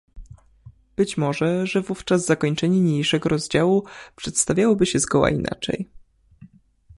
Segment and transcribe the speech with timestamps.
[0.95, 3.83] Być może, że wówczas zakończenie niniejszego rozdziału
[4.15, 5.89] przedstawiałoby się zgoła inaczej.